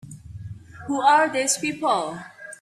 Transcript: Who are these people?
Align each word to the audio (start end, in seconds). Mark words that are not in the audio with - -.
Who 0.87 0.99
are 0.99 1.29
these 1.29 1.59
people? 1.59 2.17